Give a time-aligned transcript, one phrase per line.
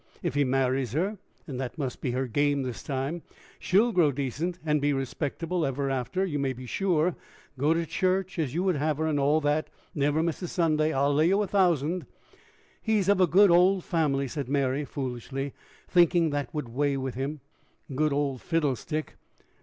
[0.23, 3.21] If he marries her and that must be her game this time
[3.59, 7.15] she'll grow decent, and be respectable ever after, you may be sure
[7.55, 10.91] go to church, as you would have her, and all that never miss a Sunday,
[10.91, 12.07] I'll lay you a thousand."
[12.81, 15.53] "He's of a good old family!" said Mary, foolishly,
[15.87, 17.41] thinking that would weigh with him.
[17.93, 19.17] "Good old fiddlestick!